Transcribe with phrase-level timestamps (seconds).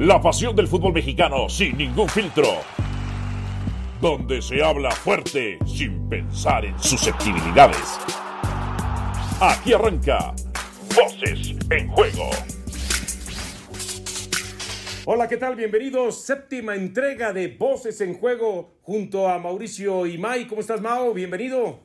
[0.00, 2.46] La pasión del fútbol mexicano sin ningún filtro.
[4.00, 7.98] Donde se habla fuerte sin pensar en susceptibilidades.
[9.42, 10.34] Aquí arranca
[10.96, 12.30] Voces en Juego.
[15.04, 15.54] Hola, ¿qué tal?
[15.54, 16.24] Bienvenidos.
[16.24, 20.46] Séptima entrega de Voces en Juego junto a Mauricio y Mai.
[20.46, 21.12] ¿Cómo estás, Mao?
[21.12, 21.78] Bienvenido.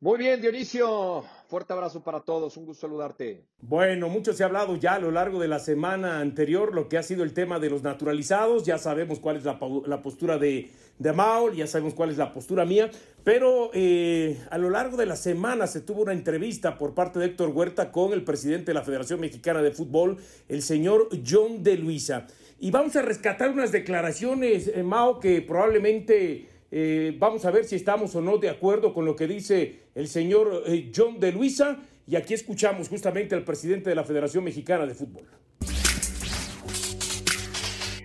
[0.00, 1.24] Muy bien, Dionisio.
[1.50, 3.42] Fuerte abrazo para todos, un gusto saludarte.
[3.60, 6.96] Bueno, mucho se ha hablado ya a lo largo de la semana anterior lo que
[6.96, 9.58] ha sido el tema de los naturalizados, ya sabemos cuál es la,
[10.00, 12.88] postura de, de Maul, ya sabemos cuál es la postura mía,
[13.24, 17.26] pero eh, a lo largo de la semana se tuvo una entrevista por parte de
[17.26, 21.76] Héctor Huerta con el presidente de la Federación Mexicana de Fútbol, el señor John de
[21.78, 22.28] Luisa.
[22.60, 27.76] Y vamos a rescatar unas declaraciones, eh, Mao, que probablemente eh, vamos a ver si
[27.76, 31.78] estamos o no de acuerdo con lo que dice el señor eh, John de Luisa.
[32.06, 35.24] Y aquí escuchamos justamente al presidente de la Federación Mexicana de Fútbol.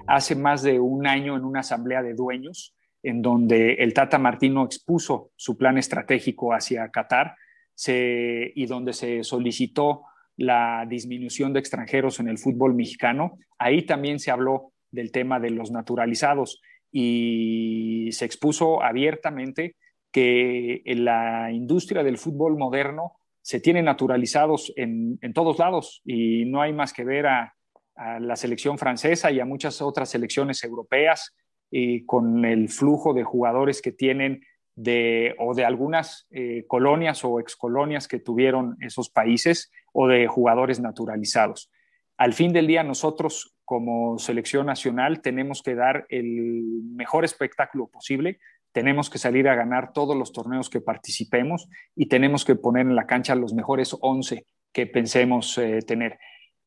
[0.08, 4.66] Hace más de un año en una asamblea de dueños, en donde el Tata Martino
[4.66, 7.36] expuso su plan estratégico hacia Qatar
[7.88, 10.04] y donde se solicitó
[10.38, 13.38] la disminución de extranjeros en el fútbol mexicano.
[13.58, 16.62] Ahí también se habló del tema de los naturalizados
[16.98, 19.76] y se expuso abiertamente
[20.13, 26.62] que en la industria del fútbol moderno se tiene naturalizados en, todos lados y no
[26.62, 27.54] hay más que ver a,
[28.21, 31.35] la selección francesa y a muchas otras selecciones europeas
[31.70, 34.41] y con el flujo de jugadores que tienen
[34.76, 40.80] de, o de algunas eh, colonias o excolonias que tuvieron esos países o de jugadores
[40.80, 41.70] naturalizados.
[42.18, 48.40] Al fin del día, nosotros como selección nacional tenemos que dar el mejor espectáculo posible,
[48.71, 52.96] tenemos que salir a ganar todos los torneos que participemos y tenemos que poner en
[52.96, 56.20] la cancha los mejores 11 que pensemos eh, tener.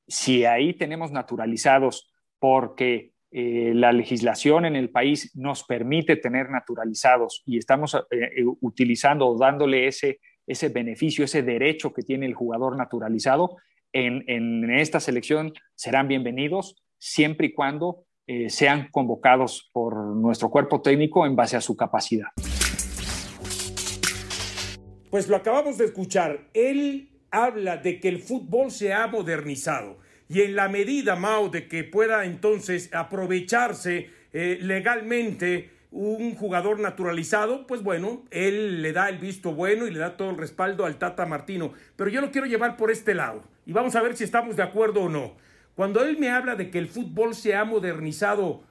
[0.07, 7.43] Si ahí tenemos naturalizados porque eh, la legislación en el país nos permite tener naturalizados
[7.45, 12.79] y estamos eh, utilizando o dándole ese, ese beneficio, ese derecho que tiene el jugador
[12.79, 13.59] naturalizado,
[13.93, 20.83] en, en esta selección serán bienvenidos siempre y cuando eh, sean convocados por nuestro cuerpo
[20.83, 22.29] técnico en base a su capacidad.
[25.11, 26.49] Pues lo acabamos de escuchar.
[26.53, 29.99] Él habla de que el fútbol se ha modernizado
[30.29, 37.67] y en la medida, Mao, de que pueda entonces aprovecharse eh, legalmente un jugador naturalizado,
[37.67, 40.99] pues bueno, él le da el visto bueno y le da todo el respaldo al
[40.99, 41.73] Tata Martino.
[41.97, 44.63] Pero yo lo quiero llevar por este lado y vamos a ver si estamos de
[44.63, 45.37] acuerdo o no.
[45.79, 48.65] Cuando él me habla de que el fútbol se ha modernizado,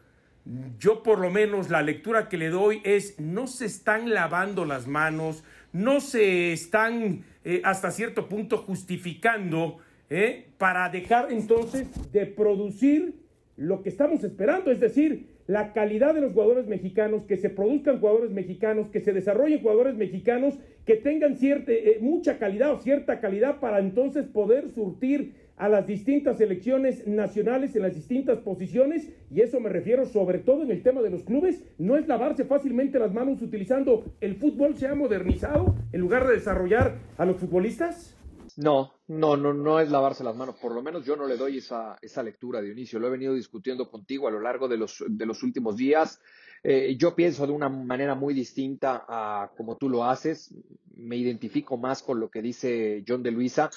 [0.78, 4.88] yo por lo menos la lectura que le doy es no se están lavando las
[4.88, 9.78] manos, no se están eh, hasta cierto punto justificando
[10.09, 13.13] eh, para dejar entonces de producir
[13.56, 18.01] lo que estamos esperando, es decir, la calidad de los jugadores mexicanos, que se produzcan
[18.01, 23.22] jugadores mexicanos, que se desarrollen jugadores mexicanos, que tengan cierta, eh, mucha calidad o cierta
[23.22, 29.41] calidad para entonces poder surtir a las distintas selecciones nacionales en las distintas posiciones, y
[29.41, 33.00] eso me refiero sobre todo en el tema de los clubes, no es lavarse fácilmente
[33.00, 38.16] las manos utilizando el fútbol se ha modernizado en lugar de desarrollar a los futbolistas?
[38.56, 40.56] No, no, no, no es lavarse las manos.
[40.56, 42.97] Por lo menos yo no le doy esa, esa lectura, Dionisio.
[42.97, 46.19] Lo he venido discutiendo contigo a lo largo de los, de los últimos días.
[46.63, 50.56] Eh, yo pienso de una manera muy distinta a como tú lo haces.
[50.95, 53.69] Me identifico más con lo que dice John de Luisa.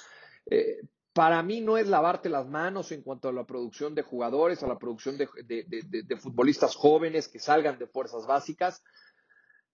[0.49, 0.81] Eh,
[1.12, 4.69] para mí no es lavarte las manos en cuanto a la producción de jugadores, a
[4.69, 8.82] la producción de, de, futbolistas jóvenes que salgan de fuerzas básicas.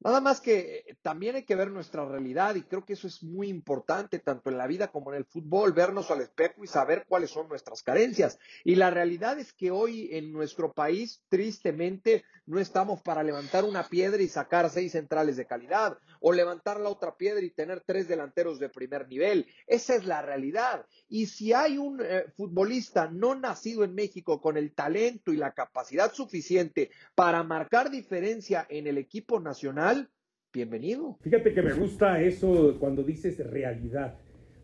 [0.00, 3.48] Nada más que también hay que ver nuestra realidad y creo que eso es muy
[3.48, 7.30] importante, tanto en la vida como en el fútbol, vernos al espejo y saber cuáles
[7.30, 8.38] son nuestras carencias.
[8.62, 13.88] Y la realidad es que hoy en nuestro país, tristemente, no estamos para levantar una
[13.88, 18.06] piedra y sacar seis centrales de calidad o levantar la otra piedra y tener tres
[18.06, 19.46] delanteros de primer nivel.
[19.66, 20.86] Esa es la realidad.
[21.08, 25.52] Y si hay un eh, futbolista no nacido en México con el talento y la
[25.52, 29.95] capacidad suficiente para marcar diferencia en el equipo nacional,
[30.56, 31.18] bienvenido.
[31.20, 34.14] Fíjate que me gusta eso cuando dices realidad,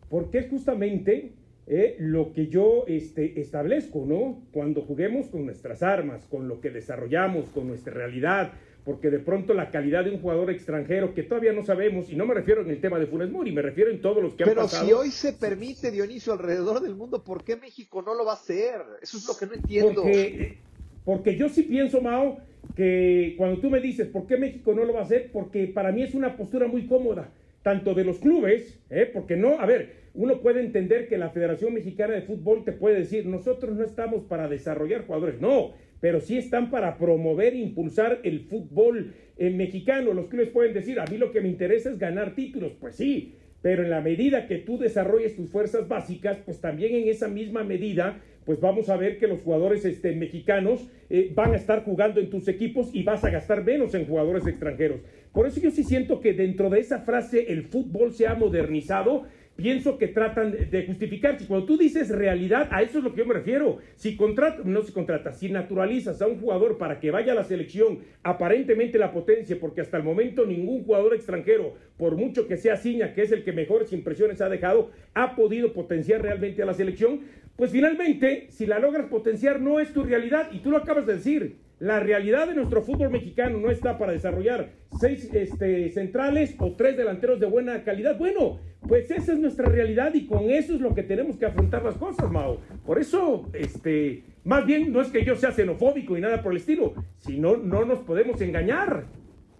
[0.09, 1.33] porque es justamente
[1.67, 4.41] eh, lo que yo este, establezco, ¿no?
[4.51, 8.53] Cuando juguemos con nuestras armas, con lo que desarrollamos, con nuestra realidad,
[8.83, 12.25] porque de pronto la calidad de un jugador extranjero que todavía no sabemos, y no
[12.25, 14.55] me refiero en el tema de Funes Mori, me refiero en todos los que han
[14.55, 14.87] pasado.
[14.87, 18.31] Pero si hoy se permite, Dionisio, alrededor del mundo, ¿por qué México no lo va
[18.31, 18.81] a hacer?
[19.01, 20.01] Eso es lo que no entiendo.
[20.01, 20.57] Porque,
[21.05, 22.39] porque yo sí pienso, Mao,
[22.75, 25.91] que cuando tú me dices por qué México no lo va a hacer, porque para
[25.91, 27.31] mí es una postura muy cómoda,
[27.61, 29.09] tanto de los clubes, ¿eh?
[29.11, 32.99] porque no, a ver, uno puede entender que la Federación Mexicana de Fútbol te puede
[32.99, 38.19] decir, nosotros no estamos para desarrollar jugadores, no, pero sí están para promover e impulsar
[38.23, 40.13] el fútbol mexicano.
[40.13, 43.35] Los clubes pueden decir, a mí lo que me interesa es ganar títulos, pues sí,
[43.61, 47.63] pero en la medida que tú desarrolles tus fuerzas básicas, pues también en esa misma
[47.63, 52.19] medida, pues vamos a ver que los jugadores este, mexicanos eh, van a estar jugando
[52.19, 55.01] en tus equipos y vas a gastar menos en jugadores extranjeros.
[55.31, 59.23] Por eso yo sí siento que dentro de esa frase el fútbol se ha modernizado
[59.55, 61.37] pienso que tratan de justificar.
[61.47, 63.77] Cuando tú dices realidad, a eso es lo que yo me refiero.
[63.95, 67.43] Si contratas, no se contrata, si naturalizas a un jugador para que vaya a la
[67.43, 72.77] selección, aparentemente la potencia, porque hasta el momento ningún jugador extranjero, por mucho que sea
[72.77, 76.73] Ciña, que es el que mejores impresiones ha dejado, ha podido potenciar realmente a la
[76.73, 77.21] selección,
[77.55, 81.15] pues finalmente, si la logras potenciar, no es tu realidad, y tú lo acabas de
[81.15, 81.63] decir.
[81.79, 84.71] La realidad de nuestro fútbol mexicano no está para desarrollar
[85.01, 88.17] seis este, centrales o tres delanteros de buena calidad.
[88.17, 91.83] Bueno, pues esa es nuestra realidad y con eso es lo que tenemos que afrontar
[91.83, 92.61] las cosas, Mao.
[92.85, 96.59] Por eso, este, más bien no es que yo sea xenofóbico y nada por el
[96.59, 99.07] estilo, sino no nos podemos engañar.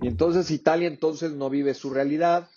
[0.01, 2.47] Y entonces Italia entonces no vive su realidad,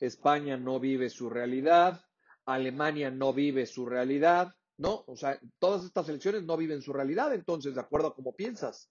[0.00, 2.02] España no vive su realidad,
[2.44, 5.04] Alemania no vive su realidad, ¿no?
[5.06, 8.90] O sea, todas estas elecciones no viven su realidad, entonces, de acuerdo a cómo piensas.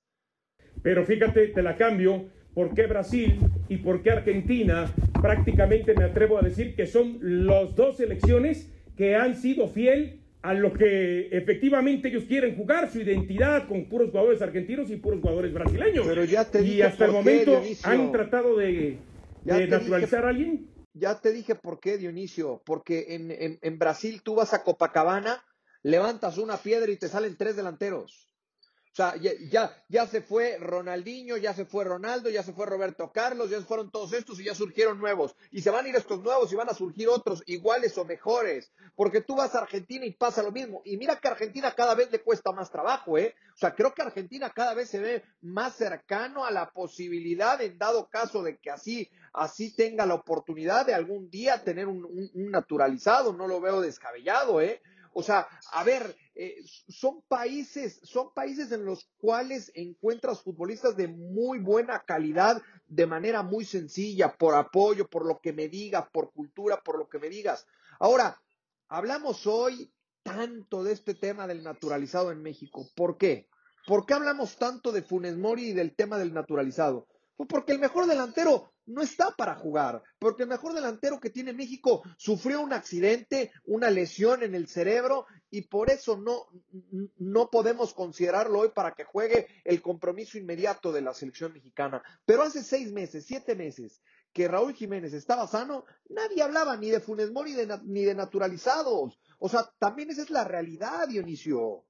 [0.82, 3.40] Pero fíjate, te la cambio, ¿por qué Brasil
[3.70, 4.92] y por qué Argentina?
[5.22, 10.54] Prácticamente me atrevo a decir que son las dos selecciones que han sido fiel a
[10.54, 15.54] lo que efectivamente ellos quieren jugar, su identidad con puros jugadores argentinos y puros jugadores
[15.54, 16.06] brasileños.
[16.06, 19.00] Pero ya te y hasta el momento han tratado de,
[19.46, 20.68] naturalizar a alguien.
[20.94, 25.44] Ya te dije por qué, Dionisio, porque en, en Brasil tú vas a Copacabana,
[25.84, 28.30] levantas una piedra y te salen tres delanteros.
[28.94, 33.12] O sea, ya, ya, se fue Ronaldinho, ya se fue Ronaldo, ya se fue Roberto
[33.12, 35.36] Carlos, ya se fueron todos estos y ya surgieron nuevos.
[35.50, 38.72] Y se van a ir estos nuevos y van a surgir otros iguales o mejores.
[38.96, 40.84] Porque tú vas a Argentina y pasa lo mismo.
[40.86, 43.34] Y mira que Argentina cada vez le cuesta más trabajo, ¿eh?
[43.56, 47.80] O sea, creo que Argentina cada vez se ve más cercano a la posibilidad, en
[47.80, 53.34] dado caso de que así, así tenga la oportunidad de algún día tener un naturalizado.
[53.34, 54.84] No lo veo descabellado, ¿eh?
[55.14, 56.56] O sea, a ver, eh,
[56.88, 63.44] son países, son países en los cuales encuentras futbolistas de muy buena calidad de manera
[63.44, 67.30] muy sencilla, por apoyo, por lo que me digas, por cultura, por lo que me
[67.30, 67.68] digas.
[68.00, 68.42] Ahora,
[68.88, 69.94] hablamos hoy
[70.24, 72.90] tanto de este tema del naturalizado en México.
[72.96, 73.50] ¿Por qué?
[73.86, 77.08] ¿Por qué hablamos tanto de Funes Mori y del tema del naturalizado?
[77.36, 81.54] Pues porque el mejor delantero no está para jugar, porque el mejor delantero que tiene
[81.54, 86.48] México sufrió un accidente, una lesión en el cerebro y por eso no,
[87.18, 92.04] no podemos considerarlo hoy para que juegue el compromiso inmediato de la selección mexicana.
[92.26, 94.02] Pero hace seis meses, siete meses
[94.34, 99.20] que Raúl Jiménez estaba sano, nadie hablaba ni de Funes Mori ni de naturalizados.
[99.38, 101.86] O sea, también esa es la realidad, Dionisio.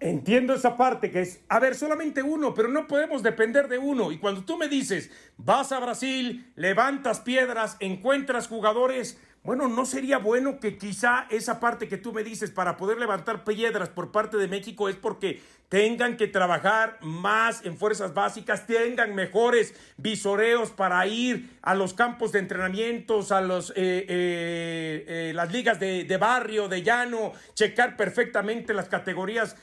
[0.00, 4.12] Entiendo esa parte que es, a ver, solamente uno, pero no podemos depender de uno.
[4.12, 9.18] Y cuando tú me dices, vas a Brasil, levantas piedras, encuentras jugadores
[9.48, 13.44] bueno, ¿no sería bueno que quizá esa parte que tú me dices para poder levantar
[13.44, 15.40] piedras por parte de México es porque
[15.70, 22.32] tengan que trabajar más en fuerzas básicas, tengan mejores visoreos para ir a los campos
[22.32, 28.74] de entrenamientos, a los, eh, eh, eh, las ligas de, barrio, de llano, checar perfectamente
[28.74, 29.56] las categorías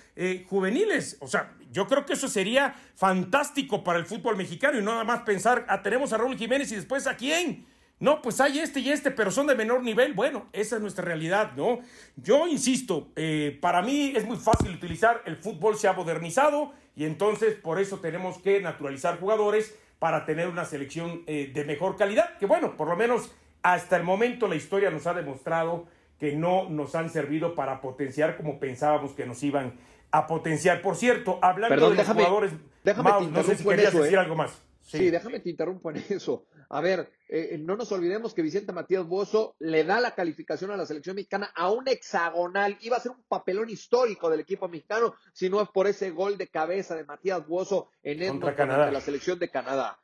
[0.48, 1.18] juveniles?
[1.20, 5.04] O sea, yo creo que eso sería fantástico para el fútbol mexicano y no nada
[5.04, 7.75] más pensar, ah, tenemos a Raúl Jiménez y después a quién.
[8.00, 10.14] No, pues hay este y este, pero son de menor nivel.
[10.14, 11.80] Bueno, esa es nuestra realidad, ¿no?
[12.18, 17.06] Yo insisto, eh, para mí es muy fácil utilizar, el fútbol se ha modernizado y
[17.06, 22.38] entonces por eso tenemos que naturalizar jugadores para tener una selección eh, de mejor calidad,
[22.38, 25.88] que bueno, por lo menos hasta el momento la historia nos ha demostrado
[26.20, 29.74] que no nos han servido para potenciar como pensábamos que nos iban
[30.12, 30.82] a potenciar.
[30.82, 32.52] Por cierto, hablando de los jugadores,
[32.84, 34.20] déjame no sé si querías decir ¿eh?
[34.20, 34.62] algo más.
[34.82, 35.10] Sí.
[35.10, 36.46] déjame te interrumpo en eso.
[36.70, 40.72] A ver, eh, eh, no nos olvidemos que Vicente Matías Bozo le da la calificación
[40.72, 42.78] a la selección mexicana a un hexagonal.
[42.82, 46.38] Iba a ser un papelón histórico del equipo mexicano si no es por ese gol
[46.38, 50.00] de cabeza de Matías Bozo en Edmonton de la selección de Canadá.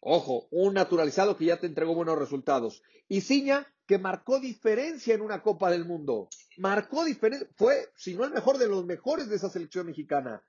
[0.00, 2.82] Ojo, un naturalizado que ya te entregó buenos resultados.
[3.08, 6.28] Y Ciña, que marcó diferencia en una Copa del Mundo.
[6.58, 10.42] Marcó diferencia, fue, si no el mejor de los mejores de esa selección mexicana.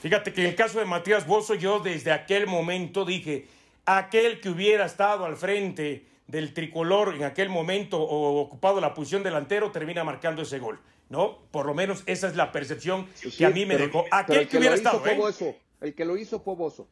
[0.00, 3.46] Fíjate que en el caso de Matías Bozo, yo desde aquel momento dije,
[3.86, 9.22] aquel que hubiera estado al frente del tricolor en aquel momento o ocupado la posición
[9.22, 11.38] delantero termina marcando ese gol, ¿no?
[11.50, 14.04] Por lo menos esa es la percepción que a mí me dejó.
[14.10, 15.04] Aquel que, hubiera estado.
[15.06, 15.56] ¿eh?
[15.80, 16.88] El que lo hizo fue Bozo.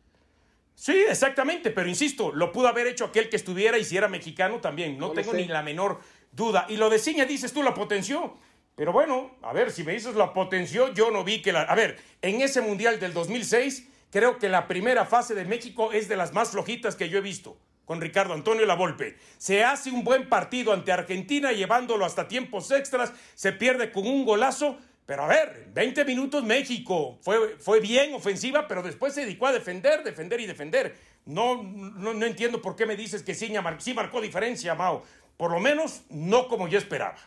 [0.74, 4.60] Sí, exactamente, pero insisto, lo pudo haber hecho aquel que estuviera y si era mexicano
[4.60, 4.98] también.
[4.98, 6.00] No, tengo ni la menor
[6.32, 6.66] duda.
[6.68, 8.34] Y lo de Ciña, dices tú, la potenció.
[8.76, 11.62] Pero bueno, a ver, si me dices la potenció, yo no vi que la...
[11.62, 16.08] A ver, en ese Mundial del 2006, creo que la primera fase de México es
[16.08, 17.56] de las más flojitas que yo he visto
[17.90, 19.16] con Ricardo Antonio Lavolpe.
[19.36, 24.24] Se hace un buen partido ante Argentina llevándolo hasta tiempos extras, se pierde con un
[24.24, 29.48] golazo, pero a ver, 20 minutos México, fue, fue bien ofensiva, pero después se dedicó
[29.48, 30.96] a defender, defender y defender.
[31.26, 35.02] No, no, no entiendo por qué me dices que sí, sí marcó diferencia, Mao.
[35.36, 37.18] Por lo menos no como yo esperaba.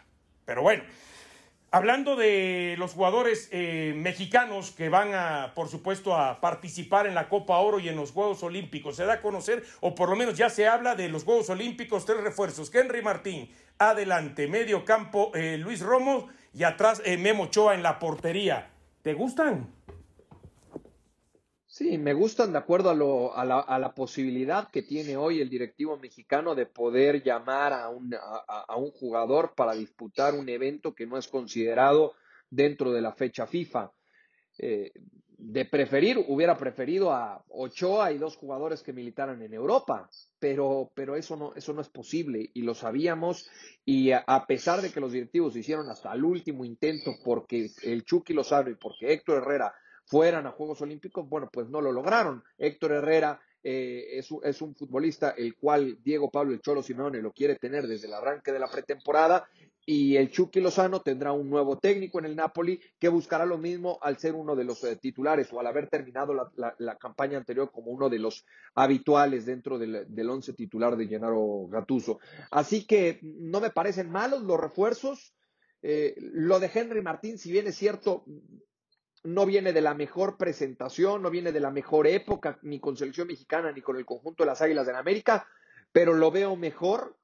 [0.45, 0.83] Pero bueno,
[1.75, 7.27] Hablando de los jugadores eh, mexicanos que van a, por supuesto, a participar en la
[7.27, 10.37] Copa Oro y en los Juegos Olímpicos, se da a conocer, o por lo menos
[10.37, 12.71] ya se habla de los Juegos Olímpicos, tres refuerzos.
[12.75, 13.49] Henry Martín,
[13.79, 18.69] adelante, medio campo, eh, Luis Romo y atrás eh, Memo Ochoa en la portería.
[19.01, 19.67] ¿Te gustan?
[21.73, 22.91] Sí, me gustan de acuerdo
[23.35, 28.77] a, la, posibilidad que tiene hoy el directivo mexicano de poder llamar a un, a,
[28.77, 32.13] un, jugador para disputar un evento que no es considerado
[32.47, 33.91] dentro de la fecha FIFA.
[34.59, 34.91] Eh,
[35.35, 41.35] de preferir, hubiera preferido a Ochoa y dos jugadores que militaran en Europa, pero, eso,
[41.37, 43.49] no, eso no es posible y lo sabíamos
[43.83, 48.33] y a, pesar de que los directivos hicieron hasta el último intento porque el Chucky
[48.33, 49.73] lo sabe y porque Héctor Herrera
[50.05, 52.43] fueran a Juegos Olímpicos, bueno, pues no lo lograron.
[52.57, 57.31] Héctor Herrera eh, es, es, un futbolista el cual Diego Pablo El Cholo Simeone lo
[57.31, 59.47] quiere tener desde el arranque de la pretemporada
[59.85, 63.99] y el Chucky Lozano tendrá un nuevo técnico en el Napoli que buscará lo mismo
[64.01, 67.91] al ser uno de los eh, titulares o al haber terminado la, campaña anterior como
[67.91, 68.45] uno de los
[68.75, 72.19] habituales dentro del, del once titular de Gennaro Gattuso.
[72.51, 75.33] Así que no me parecen malos los refuerzos.
[75.81, 78.23] Eh, lo de Henry Martín, si bien es cierto,
[79.23, 83.27] no viene de la mejor presentación, no viene de la mejor época, ni con selección
[83.27, 85.47] mexicana, ni con el conjunto de las Águilas de América,
[85.91, 87.17] pero lo veo mejor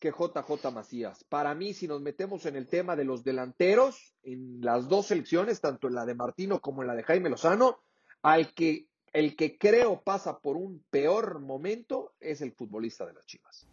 [0.00, 1.24] que JJ Macías.
[1.24, 5.60] Para mí, si nos metemos en el tema de los delanteros, en las dos selecciones,
[5.60, 7.80] tanto en la de Martino como en la de Jaime Lozano,
[8.22, 13.26] al que el que creo pasa por un peor momento es el futbolista de las
[13.26, 13.66] Chivas.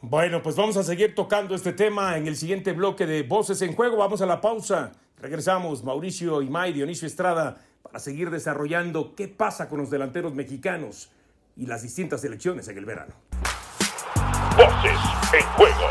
[0.00, 3.74] Bueno, pues vamos a seguir tocando este tema en el siguiente bloque de Voces en
[3.74, 3.96] Juego.
[3.96, 4.92] Vamos a la pausa.
[5.24, 11.10] Regresamos, Mauricio Imay, Dionisio Estrada, para seguir desarrollando qué pasa con los delanteros mexicanos
[11.56, 13.14] y las distintas selecciones en el verano.
[14.54, 14.98] Voces
[15.32, 15.88] en Juego.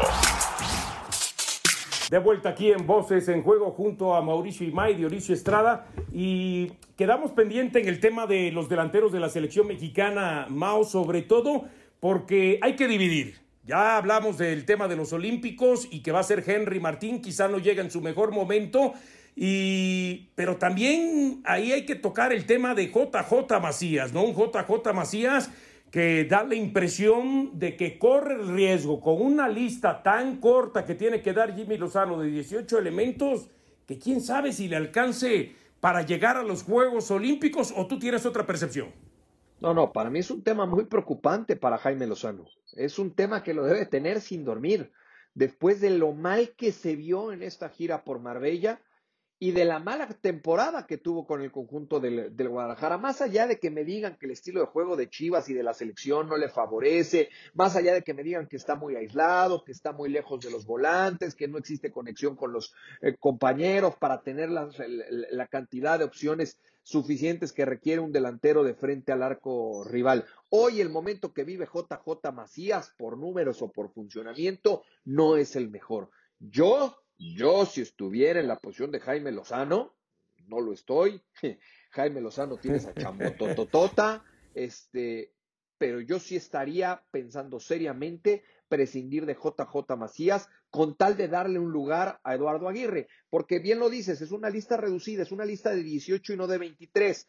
[2.12, 7.32] De vuelta aquí en Voces en Juego junto a Mauricio Imay, Dionisio Estrada y quedamos
[7.32, 11.63] pendiente en el tema de los delanteros de la selección mexicana, Mao, sobre todo
[12.00, 13.42] porque hay que dividir.
[13.66, 17.48] Ya hablamos del tema de los Olímpicos y que va a ser Henry Martín, quizá
[17.48, 18.94] no llega en su mejor momento,
[19.36, 24.24] y, pero también ahí hay que tocar el tema de JJ Macías, ¿no?
[24.24, 25.50] Un JJ Macías
[25.90, 30.96] que da la impresión de que corre el riesgo con una lista tan corta que
[30.96, 33.48] tiene que dar Jimmy Lozano de 18 elementos,
[33.86, 38.25] que quién sabe si le alcance para llegar a los Juegos Olímpicos o tú tienes
[38.25, 38.92] otra percepción.
[39.60, 42.46] No, no, para mí es un tema muy preocupante para Jaime Lozano.
[42.75, 44.92] Es un tema que lo debe tener sin dormir.
[45.36, 48.82] Después de lo mal que se vio en esta gira por Marbella,
[49.44, 53.60] y de la mala temporada que tuvo con el conjunto del, Guadalajara, más allá de
[53.60, 56.38] que me digan que el estilo de juego de Chivas y de la selección no
[56.38, 60.10] le favorece, más allá de que me digan que está muy aislado, que está muy
[60.10, 64.70] lejos de los volantes, que no existe conexión con los eh, compañeros para tener la,
[65.32, 70.24] la cantidad de opciones suficientes que requiere un delantero de frente al arco rival.
[70.48, 75.70] Hoy el momento que vive JJ Macías por números o por funcionamiento no es el
[75.70, 76.12] mejor.
[76.40, 79.96] Yo yo, si estuviera en la posición de Jaime Lozano,
[80.48, 81.22] no lo estoy.
[81.92, 85.34] Jaime Lozano tiene esa chambototota, este,
[85.77, 91.72] pero yo sí estaría pensando seriamente prescindir de JJ Macías con tal de darle un
[91.72, 95.70] lugar a Eduardo Aguirre, porque bien lo dices, es una lista reducida, es una lista
[95.70, 97.27] de 18 y no de 23.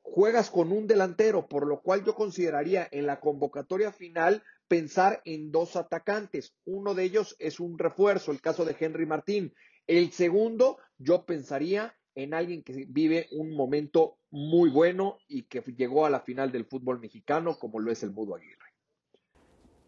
[0.00, 5.50] Juegas con un delantero, por lo cual yo consideraría en la convocatoria final pensar en
[5.50, 6.54] dos atacantes.
[6.64, 9.54] Uno de ellos es un refuerzo, el caso de Henry Martín.
[9.86, 16.06] El segundo, yo pensaría en alguien que vive un momento muy bueno y que llegó
[16.06, 18.58] a la final del fútbol mexicano, como lo es el Mudo Aguirre.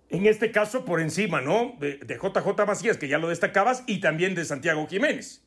[0.09, 1.76] En este caso, por encima, ¿no?
[1.80, 5.45] De, de JJ Macías, que ya lo destacabas, y también de Santiago Jiménez.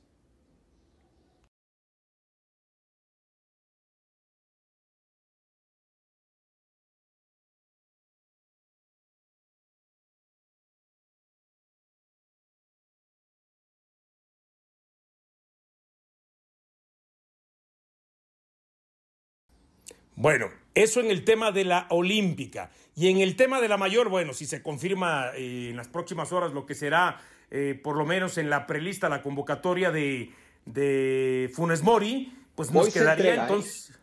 [20.19, 22.71] Bueno, eso en el tema de la olímpica.
[22.93, 26.33] Y en el tema de la mayor, bueno, si se confirma eh, en las próximas
[26.33, 30.33] horas lo que será, eh, por lo menos en la prelista, la convocatoria de,
[30.65, 33.39] de Funes Mori, pues nos quedaría ¿eh?
[33.39, 33.97] entonces...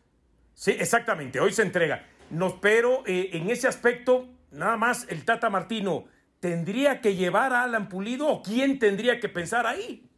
[0.54, 2.06] Sí, exactamente, hoy se entrega.
[2.30, 6.06] Nos, pero en ese aspecto, nada más el Tata Martino,
[6.40, 10.08] ¿tendría que llevar a Alan Pulido o quién tendría que pensar ahí?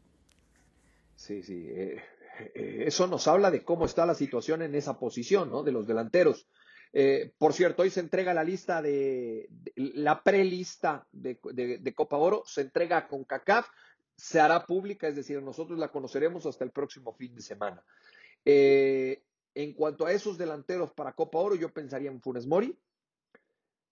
[1.16, 1.66] Sí, sí.
[2.54, 5.62] Eh, eso nos habla de cómo está la situación en esa posición, ¿no?
[5.62, 6.46] De los delanteros.
[6.92, 12.42] Eh, por cierto, hoy se entrega la lista de, la prelista de, de, Copa Oro,
[12.46, 13.68] se entrega con CACAF,
[14.16, 17.84] se hará pública, es decir, nosotros la conoceremos hasta el próximo fin de semana.
[18.44, 19.22] Eh,
[19.54, 22.78] en cuanto a esos delanteros para Copa Oro, yo pensaría en Funes Mori,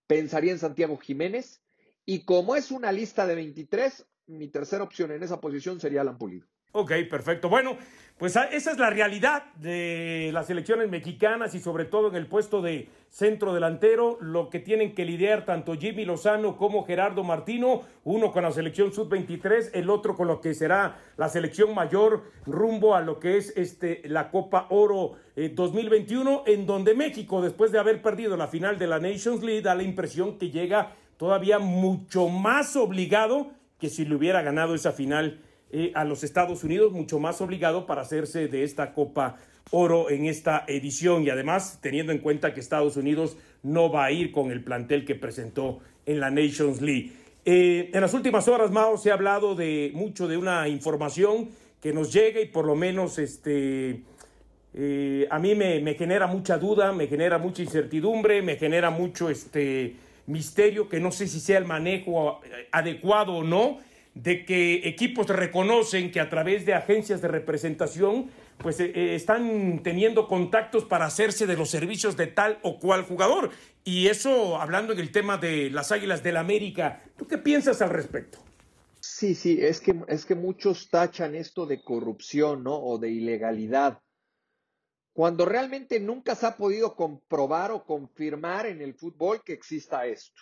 [0.07, 1.61] pensaría en Santiago Jiménez,
[2.05, 6.17] y como es una lista de 23, mi tercera opción en esa posición sería Alan
[6.17, 6.47] Pulido.
[6.71, 7.49] Ok, perfecto.
[7.49, 7.77] Bueno,
[8.17, 12.25] pues ah, esa es la realidad de las elecciones mexicanas y sobre todo en el
[12.25, 17.83] puesto de centro delantero, lo que tienen que lidiar tanto Jimmy Lozano como Gerardo Martino,
[18.03, 22.95] uno con la selección sub-23, el otro con lo que será la selección mayor rumbo
[22.95, 27.77] a lo que es este la Copa Oro 2021, eh, en donde México, después de
[27.77, 32.29] haber perdido la final de la Nations League, da la impresión que llega todavía mucho
[32.29, 35.39] más obligado que si le hubiera ganado esa final
[35.71, 39.37] eh, a los Estados Unidos, mucho más obligado para hacerse de esta Copa
[39.71, 44.11] Oro en esta edición y además teniendo en cuenta que Estados Unidos no va a
[44.11, 47.11] ir con el plantel que presentó en la Nations League.
[47.43, 51.49] Eh, en las últimas horas, Mao, se ha hablado de mucho de una información
[51.81, 54.03] que nos llega y por lo menos este,
[54.73, 59.29] eh, a mí me, me, genera mucha duda, me genera mucha incertidumbre, me genera mucho
[59.29, 59.95] este,
[60.27, 63.79] misterio que no sé si sea el manejo adecuado o no
[64.23, 69.81] de que equipos reconocen que a través de agencias de representación pues eh, eh, están
[69.83, 73.51] teniendo contactos para hacerse de los servicios de tal o cual jugador.
[73.83, 77.91] Y eso hablando en el tema de las Águilas del América, ¿tú qué piensas al
[77.91, 78.39] respecto?
[78.99, 82.75] Sí, sí, es que, es que muchos tachan esto de corrupción, ¿no?
[82.75, 84.01] O de ilegalidad.
[85.13, 90.41] Cuando realmente nunca se ha podido comprobar o confirmar en el fútbol que exista esto.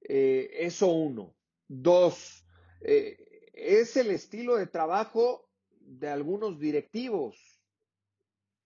[0.00, 1.34] Eh, eso uno.
[1.68, 2.39] Dos,
[2.80, 5.48] eh, es el estilo de trabajo
[5.80, 7.36] de algunos directivos,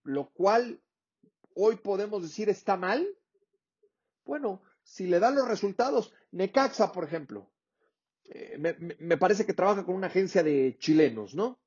[0.03, 0.81] lo cual
[1.55, 3.07] hoy podemos decir está mal.
[4.25, 7.51] Bueno, si le dan los resultados, Necaxa, por ejemplo,
[8.27, 8.57] eh,
[8.99, 11.59] me, parece que trabaja con una agencia de chilenos, ¿no?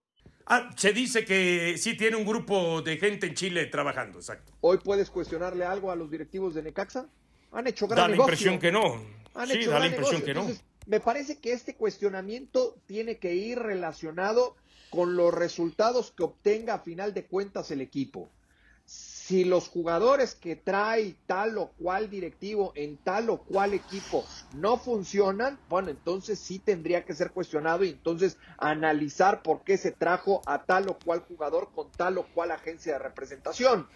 [0.46, 4.54] Ah, se dice que sí tiene un grupo de gente en Chile trabajando, exacto.
[4.62, 7.10] ¿Hoy puedes cuestionarle algo a los directivos de Necaxa?
[7.52, 9.04] Han hecho gran Da la impresión que no.
[9.46, 10.48] sí, da la impresión que no
[10.88, 14.56] me parece que este cuestionamiento tiene que ir relacionado
[14.90, 18.30] con los resultados que obtenga a final de cuentas el equipo.
[18.86, 24.24] Si los jugadores que trae tal o cual directivo en tal o cual equipo
[24.54, 29.92] no funcionan, bueno, entonces sí tendría que ser cuestionado y entonces analizar por qué se
[29.92, 33.90] trajo a tal o cual jugador con tal o cual agencia de representación.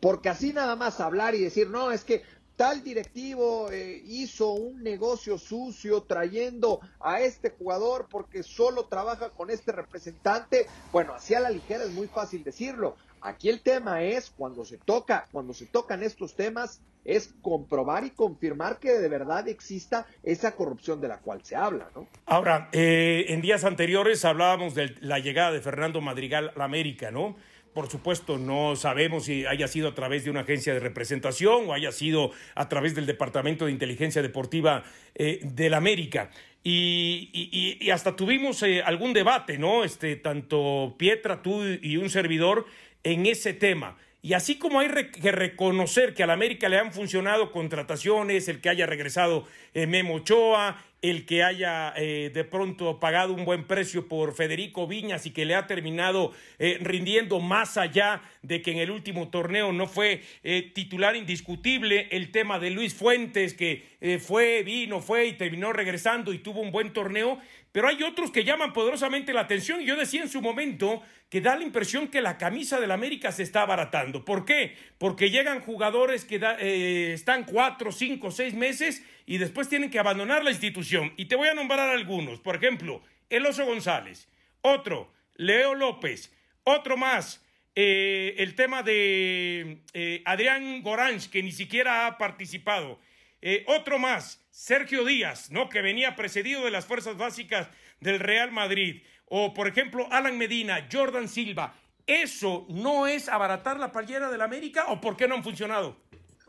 [0.00, 2.22] Porque así nada más hablar y decir, no, es que
[2.58, 9.48] tal directivo eh, hizo un negocio sucio trayendo a este jugador porque solo trabaja con
[9.48, 10.66] este representante.
[10.90, 12.96] Bueno, así a la ligera es muy fácil decirlo.
[13.20, 18.10] Aquí el tema es cuando se toca, cuando se tocan estos temas, es comprobar y
[18.10, 22.08] confirmar que de verdad exista esa corrupción de la cual se habla, ¿no?
[22.26, 27.36] Ahora, eh, en días anteriores hablábamos de la llegada de Fernando Madrigal a América, ¿no?
[27.78, 31.72] Por supuesto, no sabemos si haya sido a través de una agencia de representación o
[31.72, 34.82] haya sido a través del Departamento de Inteligencia Deportiva
[35.14, 36.32] eh, del América.
[36.64, 39.84] Y, hasta tuvimos eh, algún debate, ¿no?
[39.84, 42.66] Este, tanto Pietra, tú y un servidor
[43.04, 43.96] en ese tema.
[44.20, 48.60] Y así como hay que reconocer que a la América le han funcionado contrataciones, el
[48.60, 53.64] que haya regresado eh, Memo Ochoa, el que haya eh, de pronto pagado un buen
[53.64, 58.72] precio por Federico Viñas y que le ha terminado eh, rindiendo más allá de que
[58.72, 63.98] en el último torneo no fue eh, titular indiscutible, el tema de Luis Fuentes que
[64.20, 67.40] fue, vino, fue y terminó regresando y tuvo un buen torneo,
[67.72, 71.40] pero hay otros que llaman poderosamente la atención y yo decía en su momento que
[71.40, 74.24] da la impresión que la camisa del América se está abaratando.
[74.24, 74.76] ¿Por qué?
[74.98, 80.50] Porque llegan jugadores que están cuatro, cinco, seis meses y después tienen que abandonar la
[80.50, 81.12] institución.
[81.16, 82.40] Y te voy a nombrar algunos.
[82.40, 84.28] Por ejemplo, El Oso González.
[84.62, 86.32] Otro, Leo López.
[86.64, 92.98] Otro más, eh, el tema de eh, Adrián Goranch, que ni siquiera ha participado.
[93.40, 95.68] Eh, otro más, Sergio Díaz, ¿no?
[95.68, 97.68] Que venía precedido de las fuerzas básicas
[98.00, 99.02] del Real Madrid.
[99.26, 101.74] O, por ejemplo, Alan Medina, Jordan Silva.
[102.06, 105.96] ¿Eso no es abaratar la playera del América o por qué no han funcionado?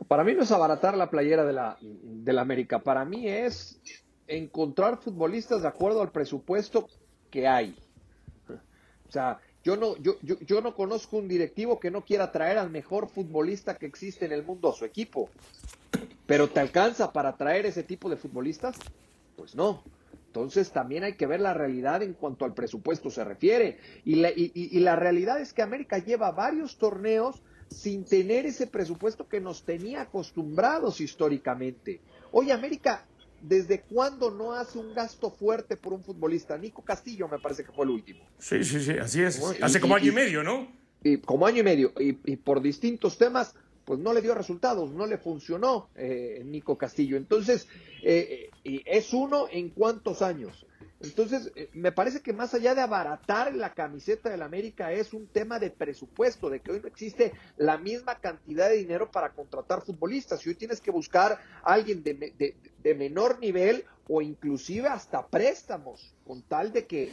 [0.08, 3.80] Para mí no es abaratar la playera de la, de América, para mí es
[4.26, 6.88] encontrar futbolistas de acuerdo al presupuesto
[7.30, 7.76] que hay.
[9.06, 12.58] O sea, yo no, yo, yo, yo, no conozco un directivo que no quiera traer
[12.58, 15.28] al mejor futbolista que existe en el mundo a su equipo.
[16.26, 18.76] Pero ¿te alcanza para traer ese tipo de futbolistas?
[19.36, 19.82] Pues no.
[20.30, 23.78] Entonces también hay que ver la realidad en cuanto al presupuesto se refiere.
[24.04, 29.26] Y la, y, la realidad es que América lleva varios torneos sin tener ese presupuesto
[29.26, 32.00] que nos tenía acostumbrados históricamente.
[32.30, 33.06] Hoy América,
[33.42, 36.56] ¿desde cuándo no hace un gasto fuerte por un futbolista?
[36.58, 38.20] Nico Castillo me parece que fue el último.
[38.38, 39.40] Sí, sí, sí, así es.
[39.62, 40.68] hace como año y, medio, ¿no?
[41.02, 41.92] Y como año y medio.
[41.98, 47.16] Y, por distintos temas, pues no le dio resultados, no le funcionó eh, Nico Castillo.
[47.16, 47.66] Entonces,
[48.02, 50.66] eh, eh, es uno en cuántos años.
[51.00, 55.58] Entonces, me parece que más allá de abaratar la camiseta del América es un tema
[55.58, 60.44] de presupuesto, de que hoy no existe la misma cantidad de dinero para contratar futbolistas.
[60.44, 66.14] Y hoy tienes que buscar a alguien de, de, menor nivel o inclusive hasta préstamos,
[66.26, 67.10] con tal de que,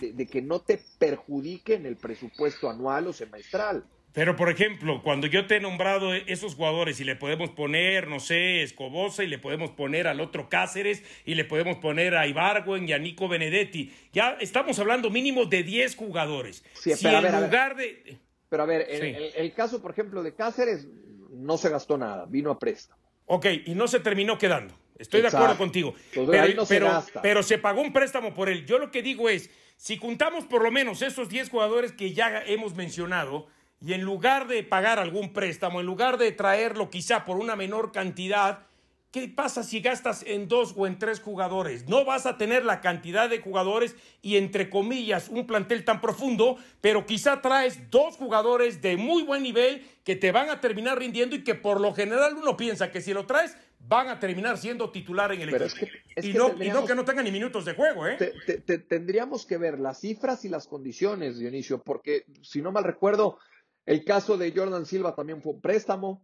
[0.00, 3.84] de, que no te perjudiquen el presupuesto anual o semestral.
[4.12, 8.18] Pero, por ejemplo, cuando yo te he nombrado esos jugadores y le podemos poner, no
[8.18, 12.88] sé, Escobosa y le podemos poner al otro Cáceres y le podemos poner a Ibargüen
[12.88, 16.64] y a Nico Benedetti, ya estamos hablando mínimo de 10 jugadores.
[16.72, 18.18] Sí, si en lugar de...
[18.48, 20.88] Pero a ver, el, caso, por ejemplo, de Cáceres
[21.30, 23.00] no se gastó nada, vino a préstamo.
[23.26, 24.74] Ok, y no se terminó quedando.
[24.98, 25.94] Estoy de acuerdo contigo.
[26.12, 28.66] pero, pero, pero se pagó un préstamo por él.
[28.66, 32.42] Yo lo que digo es, si juntamos por lo menos esos 10 jugadores que ya
[32.44, 33.46] hemos mencionado,
[33.80, 37.92] y en lugar de pagar algún préstamo, en lugar de traerlo quizá por una menor
[37.92, 38.66] cantidad,
[39.10, 41.88] ¿qué pasa si gastas en dos o en tres jugadores?
[41.88, 46.58] No vas a tener la cantidad de jugadores y entre comillas un plantel tan profundo,
[46.82, 51.34] pero quizá traes dos jugadores de muy buen nivel que te van a terminar rindiendo
[51.34, 53.56] y que por lo general uno piensa que si lo traes
[53.88, 55.86] van a terminar siendo titular en el equipo.
[56.22, 58.18] y, no, que no tengan ni minutos de juego, ¿eh?
[58.88, 63.38] tendríamos que ver las cifras y las condiciones, Dionisio, porque si no mal recuerdo,
[63.86, 66.22] el caso de Jordan Silva también fue un préstamo.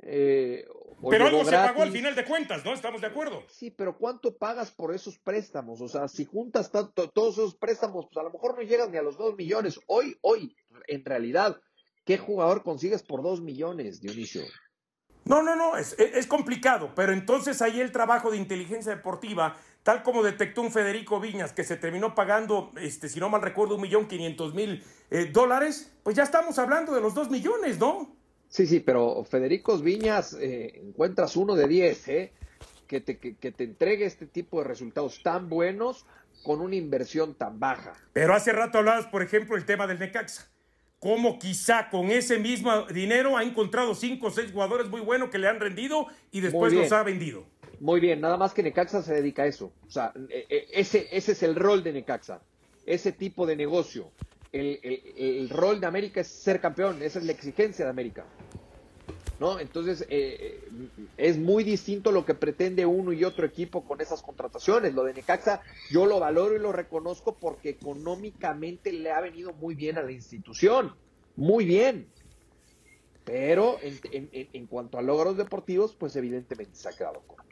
[0.00, 0.64] Eh,
[1.10, 2.72] pero algo se pagó al final de cuentas, ¿no?
[2.72, 3.44] Estamos de acuerdo.
[3.48, 5.80] Sí, pero ¿cuánto pagas por esos préstamos?
[5.80, 9.02] O sea, si juntas todos esos préstamos, pues a lo mejor no llegan ni a
[9.02, 9.78] los dos millones.
[9.86, 11.60] Hoy, hoy, en realidad,
[12.04, 14.42] ¿qué jugador consigues por dos millones, Dionisio?
[15.28, 20.02] No, no, no, es, es, complicado, pero entonces ahí el trabajo de inteligencia deportiva, tal
[20.02, 23.82] como detectó un Federico Viñas que se terminó pagando, este, si no mal recuerdo, un
[23.82, 28.16] millón quinientos mil eh, dólares, pues ya estamos hablando de los dos millones, ¿no?
[28.48, 32.32] Sí, sí, pero Federico Viñas eh, encuentras uno de diez, ¿eh?
[32.86, 36.06] Que te, que, que te entregue este tipo de resultados tan buenos
[36.42, 37.92] con una inversión tan baja.
[38.14, 40.48] Pero hace rato hablabas, por ejemplo, el tema del Necaxa
[40.98, 45.38] cómo quizá con ese mismo dinero ha encontrado cinco o seis jugadores muy buenos que
[45.38, 47.44] le han rendido y después los ha vendido.
[47.80, 49.72] Muy bien, nada más que Necaxa se dedica a eso.
[49.86, 52.40] O sea, e, e, ese, ese es el rol de Necaxa,
[52.86, 54.10] ese tipo de negocio.
[54.50, 58.24] El, el rol de América es ser campeón, esa es la exigencia de América.
[59.40, 59.60] ¿No?
[59.60, 64.22] Entonces, eh, eh, es muy distinto lo que pretende uno y otro equipo con esas
[64.22, 64.94] contrataciones.
[64.94, 69.74] Lo de Necaxa, yo lo valoro y lo reconozco porque económicamente le ha venido muy
[69.74, 70.94] bien a la institución,
[71.36, 72.08] muy bien.
[73.24, 77.48] Pero en, cuanto a logros deportivos, pues evidentemente se ha quedado corto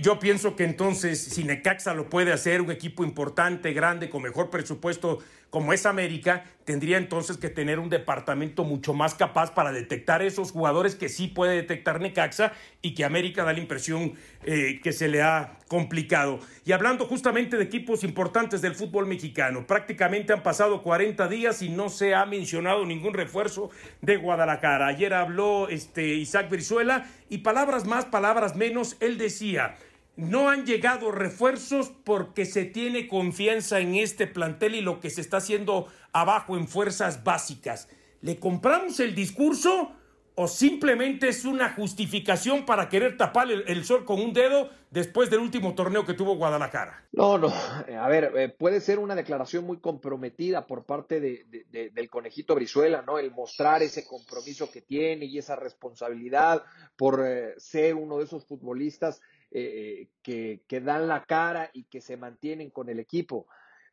[0.00, 4.50] yo, pienso que entonces, si Necaxa lo puede hacer, un equipo importante, grande, con mejor
[4.50, 5.18] presupuesto
[5.50, 10.52] como es América, tendría entonces que tener un departamento mucho más capaz para detectar esos
[10.52, 14.12] jugadores que sí puede detectar Necaxa y que América da la impresión
[14.44, 16.40] eh, que se le ha complicado.
[16.66, 21.70] Y hablando justamente de equipos importantes del fútbol mexicano, prácticamente han pasado 40 días y
[21.70, 23.70] no se ha mencionado ningún refuerzo
[24.02, 24.88] de Guadalajara.
[24.88, 29.76] Ayer habló este Isaac Brizuela y palabras más, palabras menos, él decía
[30.18, 35.20] no han llegado refuerzos porque se tiene confianza en este plantel y lo que se
[35.20, 37.88] está haciendo abajo en fuerzas básicas.
[38.20, 39.92] ¿Le compramos el discurso
[40.40, 45.40] o simplemente es una justificación para querer tapar el, sol con un dedo después del
[45.40, 47.08] último torneo que tuvo Guadalajara?
[47.10, 52.54] No, no, a ver, eh, puede ser una declaración muy comprometida por parte del conejito
[52.54, 53.18] Brizuela, ¿no?
[53.18, 56.62] El mostrar ese compromiso que tiene y esa responsabilidad
[56.96, 59.20] por eh, ser uno de esos futbolistas
[59.50, 63.48] eh, que, que, dan la cara y que se mantienen con el equipo.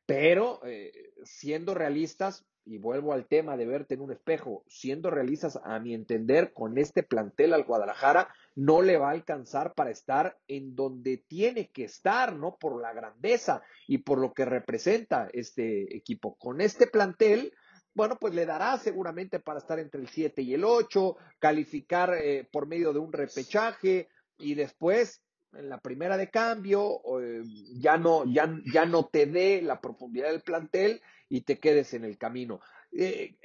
[0.06, 5.60] Pero eh, siendo realistas, y vuelvo al tema de verte en un espejo, siendo realistas,
[5.64, 10.38] a mi entender, con este plantel al Guadalajara no le va a alcanzar para estar
[10.48, 12.58] en donde tiene que estar, ¿no?
[12.58, 16.36] Por la grandeza y por lo que representa este equipo.
[16.38, 17.54] Con este plantel,
[17.94, 22.48] bueno, pues le dará seguramente para estar entre el 7 y el 8, calificar eh,
[22.52, 25.22] por medio de un repechaje y después
[25.58, 30.32] en la primera de cambio eh, ya no ya, ya no te dé la profundidad
[30.32, 32.62] del plantel y te quedes en el camino.
[32.92, 33.36] Eh,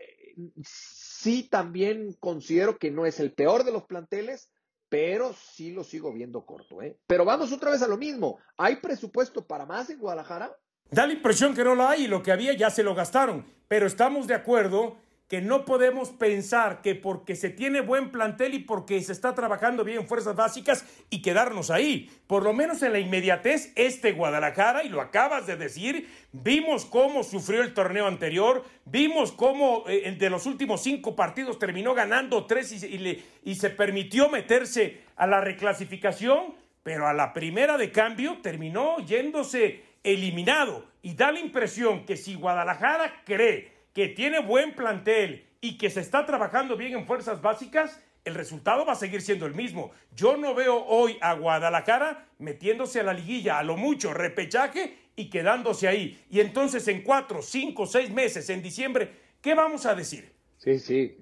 [0.65, 4.51] sí también considero que no es el peor de los planteles,
[4.89, 6.83] pero sí lo sigo viendo corto.
[6.83, 6.99] ¿eh?
[7.07, 8.39] Pero vamos otra vez a lo mismo.
[8.57, 10.57] ¿Hay presupuesto para más en Guadalajara?
[10.91, 13.47] Da la impresión que no lo hay y lo que había ya se lo gastaron,
[13.69, 14.99] pero estamos de acuerdo
[15.31, 19.85] que no podemos pensar que porque se tiene buen plantel y porque se está trabajando
[19.85, 22.11] bien en fuerzas básicas y quedarnos ahí.
[22.27, 27.23] Por lo menos en la inmediatez, este Guadalajara, y lo acabas de decir, vimos cómo
[27.23, 32.73] sufrió el torneo anterior, vimos cómo eh, de los últimos cinco partidos terminó ganando tres
[32.83, 38.99] y, y se permitió meterse a la reclasificación, pero a la primera de cambio terminó
[39.07, 40.87] yéndose eliminado.
[41.03, 46.01] Y da la impresión que si Guadalajara cree que tiene buen plantel y que se
[46.01, 49.91] está trabajando bien en fuerzas básicas, el resultado va a seguir siendo el mismo.
[50.17, 55.29] Yo no veo hoy a Guadalajara metiéndose a la liguilla, a lo mucho repechaje y
[55.29, 56.25] quedándose ahí.
[56.31, 60.33] Y entonces en cuatro, cinco, seis meses, en diciembre, ¿qué vamos a decir?
[60.63, 61.17] Sí, sí,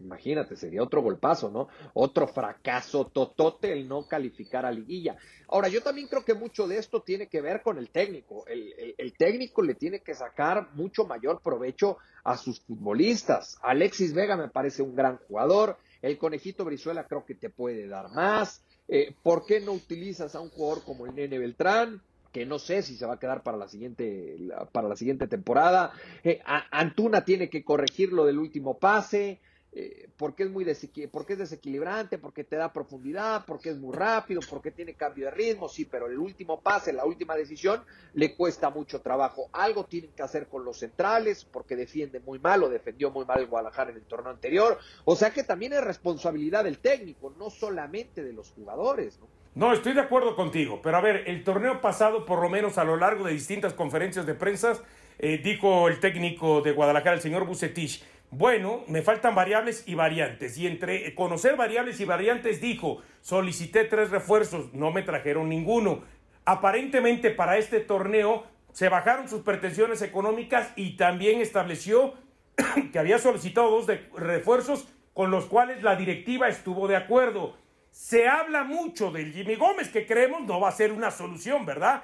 [0.00, 1.68] imagínate, sería otro golpazo, ¿no?
[1.94, 5.16] Otro fracaso totote el no calificar a liguilla.
[5.48, 8.44] Ahora, yo también creo que mucho de esto tiene que ver con el técnico.
[8.46, 13.56] El, técnico le tiene que sacar mucho mayor provecho a sus futbolistas.
[13.62, 15.78] Alexis Vega me parece un gran jugador.
[16.02, 18.62] El conejito Brizuela creo que te puede dar más.
[18.88, 22.02] Eh, ¿Por qué no utilizas a un jugador como el Nene Beltrán?
[22.32, 24.36] Que no sé si se va a quedar para la siguiente,
[24.72, 25.92] para la siguiente temporada.
[26.24, 26.40] Eh,
[26.70, 29.40] Antuna tiene que corregir lo del último pase.
[29.74, 30.66] Eh, porque es muy
[31.10, 35.30] porque es desequilibrante, porque te da profundidad, porque es muy rápido, porque tiene cambio de
[35.30, 39.48] ritmo, sí, pero el último pase, la última decisión, le cuesta mucho trabajo.
[39.50, 43.40] Algo tienen que hacer con los centrales, porque defiende muy mal o defendió muy mal
[43.40, 44.78] el Guadalajara en el torneo anterior.
[45.06, 49.41] O sea que también es responsabilidad del técnico, no solamente de los jugadores, ¿no?
[49.54, 52.84] No, estoy de acuerdo contigo, pero a ver, el torneo pasado, por lo menos a
[52.84, 54.78] lo largo de distintas conferencias de prensa,
[55.18, 60.56] eh, dijo el técnico de Guadalajara, el señor Bucetich, bueno, me faltan variables y variantes.
[60.56, 66.00] Y entre conocer variables y variantes dijo, solicité tres refuerzos, no me trajeron ninguno.
[66.46, 72.14] Aparentemente para este torneo se bajaron sus pretensiones económicas y también estableció
[72.92, 73.86] que había solicitado dos
[74.16, 77.54] refuerzos con los cuales la directiva estuvo de acuerdo.
[77.92, 82.02] Se habla mucho del Jimmy Gómez, que creemos no va a ser una solución, ¿verdad?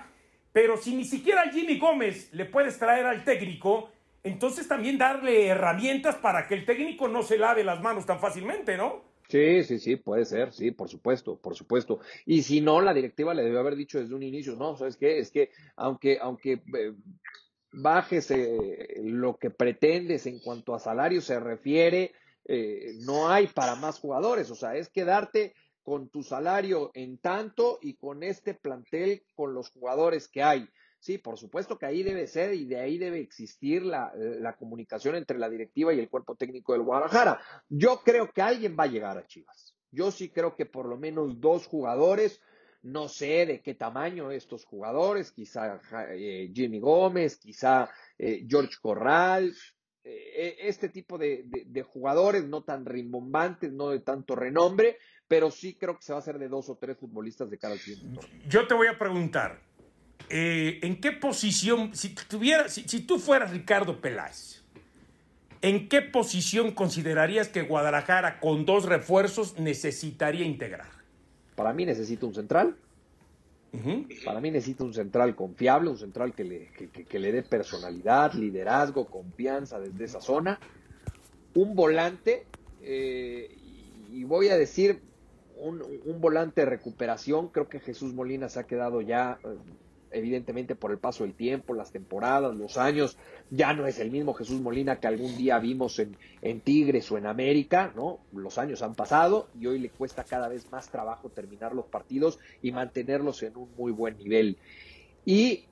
[0.53, 3.91] Pero si ni siquiera Jimmy Gómez le puedes traer al técnico,
[4.23, 8.77] entonces también darle herramientas para que el técnico no se lave las manos tan fácilmente,
[8.77, 9.03] ¿no?
[9.29, 12.01] Sí, sí, sí, puede ser, sí, por supuesto, por supuesto.
[12.27, 15.19] Y si no, la directiva le debe haber dicho desde un inicio, no, ¿sabes qué?
[15.19, 16.93] Es que aunque, aunque eh,
[17.73, 22.13] bajes eh, lo que pretendes en cuanto a salario se refiere,
[22.45, 25.55] eh, no hay para más jugadores, o sea, es quedarte
[25.89, 30.69] con tu salario en tanto y con este plantel con los jugadores que hay.
[31.01, 35.15] Sí, por supuesto que ahí debe ser y de ahí debe existir la, la, comunicación
[35.15, 37.41] entre la directiva y el cuerpo técnico del Guadalajara.
[37.71, 39.75] Yo creo que alguien va a llegar a Chivas.
[39.91, 42.43] Yo sí creo que por lo menos dos jugadores,
[42.83, 49.55] no sé de qué tamaño estos jugadores, quizá eh, Jimmy Gómez, quizá eh, George Corral,
[50.05, 54.99] eh, este tipo de, de, jugadores no tan rimbombantes, no de tanto renombre,
[55.29, 57.77] pero sí creo que se va a hacer de dos o tres futbolistas de cada
[57.77, 59.61] siguiente Yo te voy a preguntar,
[60.31, 64.65] eh, ¿en qué posición, si, tuviera, si, tú fueras Ricardo Peláez,
[65.61, 70.89] ¿en qué posición considerarías que Guadalajara con dos refuerzos necesitaría integrar?
[71.55, 72.77] Para mí necesita un central.
[74.25, 76.69] Para mí necesita un central confiable, un central que le,
[77.07, 80.59] que le dé personalidad, liderazgo, confianza desde esa zona.
[81.55, 82.47] Un volante,
[82.81, 83.55] eh,
[84.11, 85.03] y voy a decir
[85.61, 87.49] un, volante de recuperación.
[87.49, 89.57] Creo que Jesús Molina se ha quedado ya, eh,
[90.11, 93.19] evidentemente por el paso del tiempo, las temporadas, los años,
[93.51, 97.19] ya no es el mismo Jesús Molina que algún día vimos en, en Tigres o
[97.19, 98.21] en América, ¿no?
[98.33, 102.39] Los años han pasado y hoy le cuesta cada vez más trabajo terminar los partidos
[102.63, 104.57] y mantenerlos en un muy buen nivel.
[105.25, 105.65] Y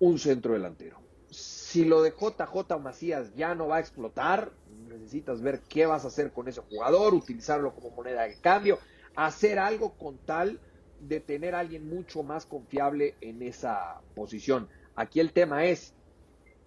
[0.00, 0.98] un centro delantero.
[1.30, 4.52] Si lo de JJ Macías ya no va a explotar,
[4.88, 8.78] necesitas ver qué vas a hacer con ese jugador, utilizarlo como moneda de cambio
[9.16, 10.60] hacer algo con tal
[11.00, 14.68] de tener a alguien mucho más confiable en esa posición.
[14.96, 15.94] Aquí el tema es,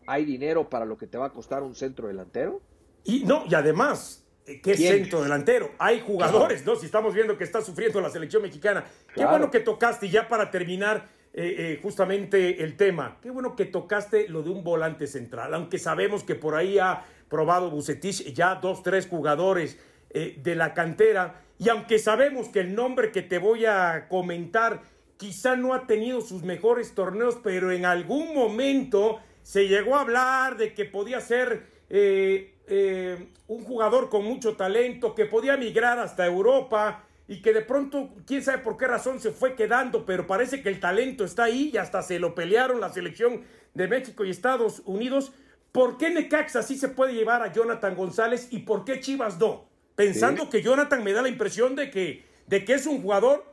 [0.05, 2.61] ¿hay dinero para lo que te va a costar un centro delantero?
[3.03, 5.71] Y no, y además, eh, ¿qué centro delantero?
[5.79, 6.75] Hay jugadores, ¿no?
[6.75, 8.85] Si estamos viendo que está sufriendo la selección mexicana.
[9.13, 13.65] Qué bueno que tocaste, ya para terminar eh, eh, justamente el tema, qué bueno que
[13.65, 18.55] tocaste lo de un volante central, aunque sabemos que por ahí ha probado Bucetich, ya
[18.55, 19.77] dos, tres jugadores
[20.09, 21.43] eh, de la cantera.
[21.59, 24.83] Y aunque sabemos que el nombre que te voy a comentar
[25.17, 30.57] quizá no ha tenido sus mejores torneos, pero en algún momento se llegó a hablar
[30.57, 36.25] de que podía ser eh, eh, un jugador con mucho talento, que podía migrar hasta
[36.25, 40.61] Europa y que de pronto, quién sabe por qué razón se fue quedando, pero parece
[40.61, 43.41] que el talento está ahí y hasta se lo pelearon la selección
[43.73, 45.33] de México y Estados Unidos.
[45.71, 49.65] ¿Por qué Necaxa sí se puede llevar a Jonathan González y por qué Chivas no?
[49.97, 53.43] Pensando que Jonathan me da la impresión de que, de que es un jugador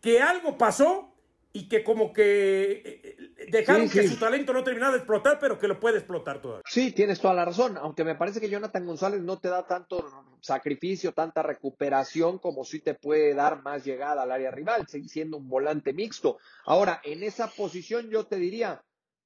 [0.00, 1.12] que algo pasó
[1.52, 5.66] y que como que eh, dejaron que su talento no terminara de explotar, pero que
[5.66, 6.62] lo puede explotar todavía.
[6.64, 10.36] Sí, tienes toda la razón, aunque me parece que Jonathan González no te da tanto
[10.40, 15.48] sacrificio, tanta recuperación como si te puede dar más llegada al área rival, siendo un
[15.48, 16.38] volante mixto.
[16.66, 18.80] Ahora, en esa posición yo te diría,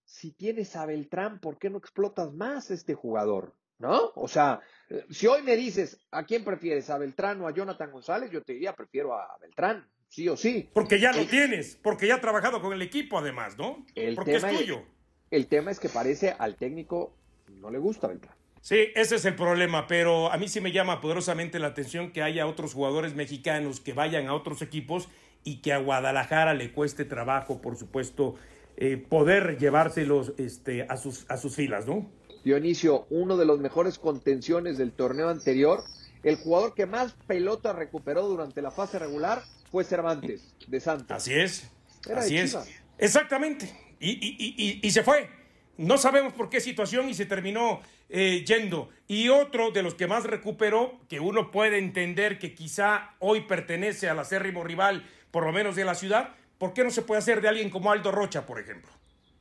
[0.07, 3.53] si tienes a Beltrán, ¿por qué no explotas más este jugador?
[3.79, 4.13] ¿No?
[4.17, 4.61] O sea,
[4.91, 6.91] eh, si hoy me dices, ¿a quién prefieres?
[6.91, 8.31] ¿A Beltrán o a Jonathan González?
[8.31, 10.69] Yo te diría, prefiero a Beltrán, sí o sí.
[10.73, 13.85] Porque ya lo tienes, porque ya ha trabajado con el equipo además, ¿no?
[13.95, 14.83] El porque tema es tuyo.
[15.31, 17.15] El, tema es que parece al técnico
[17.49, 18.35] no le gusta Beltrán.
[18.61, 22.23] Sí, ese es el problema, pero a mí sí me llama poderosamente la atención que
[22.23, 25.09] haya otros jugadores mexicanos que vayan a otros equipos
[25.45, 28.35] y que a Guadalajara le cueste trabajo, por supuesto,
[28.77, 32.11] eh, poder llevárselos este, a, sus, a sus filas, ¿no?
[32.49, 35.85] Dionisio, uno de los mejores contenciones del torneo anterior,
[36.23, 41.15] el jugador que más pelota recuperó durante la fase regular fue Cervantes, de Santos.
[41.15, 41.71] Así es,
[42.17, 42.57] así es.
[42.97, 45.29] Exactamente, y, se fue.
[45.77, 48.89] No sabemos por qué situación y se terminó eh, yendo.
[49.07, 54.09] Y otro de los que más recuperó, que uno puede entender que quizá hoy pertenece
[54.09, 57.43] al acérrimo rival, por lo menos de la ciudad, ¿por qué no se puede hacer
[57.43, 58.91] de alguien como Aldo Rocha, por ejemplo?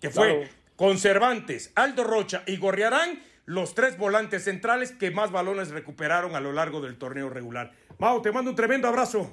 [0.01, 6.35] Que fue Conservantes, Aldo Rocha y Gorriarán, los tres volantes centrales que más balones recuperaron
[6.35, 7.71] a lo largo del torneo regular.
[7.97, 9.27] Mao, te mando un tremendo abrazo.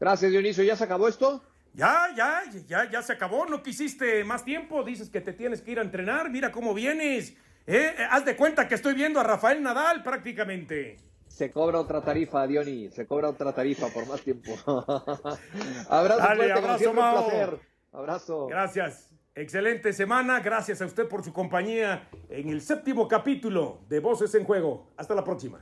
[0.00, 0.64] Gracias, Dionisio.
[0.64, 1.42] ¿Ya se acabó esto?
[1.74, 3.44] Ya, ya, ya, ya se acabó.
[3.44, 4.82] No quisiste más tiempo.
[4.84, 6.30] Dices que te tienes que ir a entrenar.
[6.30, 7.34] Mira cómo vienes.
[7.66, 7.94] ¿Eh?
[8.10, 10.96] Haz de cuenta que estoy viendo a Rafael Nadal prácticamente.
[11.28, 12.88] Se cobra otra tarifa, Diony.
[12.90, 14.52] Se cobra otra tarifa por más tiempo.
[15.90, 17.60] abrazo, Dale, abrazo, Mao.
[17.92, 18.46] Abrazo.
[18.46, 19.13] Gracias.
[19.36, 24.44] Excelente semana, gracias a usted por su compañía en el séptimo capítulo de Voces en
[24.44, 24.92] Juego.
[24.96, 25.58] Hasta la próxima.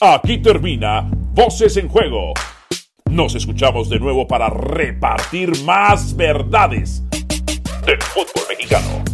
[0.00, 2.32] Aquí termina Voces en Juego.
[3.08, 7.08] Nos escuchamos de nuevo para repartir más verdades
[7.86, 9.04] del fútbol mexicano.